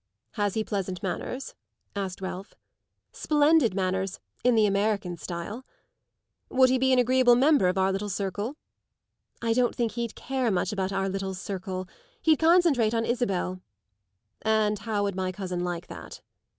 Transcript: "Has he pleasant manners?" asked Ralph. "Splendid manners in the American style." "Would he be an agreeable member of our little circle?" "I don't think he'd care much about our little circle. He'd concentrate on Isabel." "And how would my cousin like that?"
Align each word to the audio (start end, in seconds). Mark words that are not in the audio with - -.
"Has 0.31 0.55
he 0.55 0.63
pleasant 0.63 1.03
manners?" 1.03 1.53
asked 1.95 2.21
Ralph. 2.21 2.55
"Splendid 3.11 3.75
manners 3.75 4.19
in 4.43 4.55
the 4.55 4.65
American 4.65 5.15
style." 5.15 5.63
"Would 6.49 6.71
he 6.71 6.79
be 6.79 6.91
an 6.91 6.97
agreeable 6.97 7.35
member 7.35 7.67
of 7.67 7.77
our 7.77 7.91
little 7.91 8.09
circle?" 8.09 8.55
"I 9.43 9.53
don't 9.53 9.75
think 9.75 9.91
he'd 9.91 10.15
care 10.15 10.49
much 10.49 10.71
about 10.73 10.91
our 10.91 11.07
little 11.07 11.35
circle. 11.35 11.87
He'd 12.19 12.39
concentrate 12.39 12.95
on 12.95 13.05
Isabel." 13.05 13.61
"And 14.41 14.79
how 14.79 15.03
would 15.03 15.13
my 15.15 15.31
cousin 15.31 15.63
like 15.63 15.85
that?" 15.85 16.21